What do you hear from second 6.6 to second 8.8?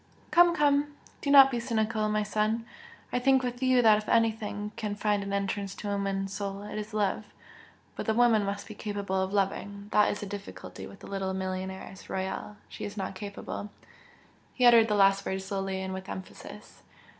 it is love but the woman must be